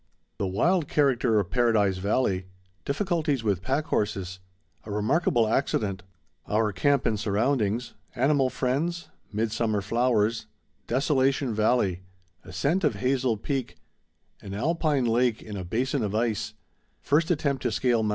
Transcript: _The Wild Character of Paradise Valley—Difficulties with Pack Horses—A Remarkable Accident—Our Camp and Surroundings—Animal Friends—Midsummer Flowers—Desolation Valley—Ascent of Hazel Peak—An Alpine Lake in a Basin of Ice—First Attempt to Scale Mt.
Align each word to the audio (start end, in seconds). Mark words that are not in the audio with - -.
_The 0.39 0.51
Wild 0.51 0.87
Character 0.87 1.39
of 1.39 1.51
Paradise 1.51 1.97
Valley—Difficulties 1.99 3.43
with 3.43 3.61
Pack 3.61 3.85
Horses—A 3.85 4.89
Remarkable 4.89 5.47
Accident—Our 5.47 6.73
Camp 6.73 7.05
and 7.05 7.19
Surroundings—Animal 7.19 8.49
Friends—Midsummer 8.49 9.81
Flowers—Desolation 9.81 11.53
Valley—Ascent 11.53 12.83
of 12.83 12.95
Hazel 12.95 13.37
Peak—An 13.37 14.55
Alpine 14.55 15.05
Lake 15.05 15.39
in 15.43 15.55
a 15.55 15.63
Basin 15.63 16.01
of 16.01 16.15
Ice—First 16.15 17.29
Attempt 17.29 17.61
to 17.61 17.71
Scale 17.71 18.01
Mt. 18.01 18.09